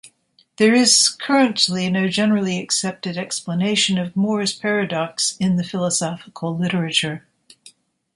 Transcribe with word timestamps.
There 0.57 0.73
is 0.73 1.09
currently 1.09 1.87
no 1.91 2.07
generally 2.07 2.59
accepted 2.59 3.17
explanation 3.17 3.99
of 3.99 4.15
Moore's 4.15 4.51
paradox 4.51 5.37
in 5.39 5.57
the 5.57 5.63
philosophical 5.63 6.57
literature. 6.57 7.27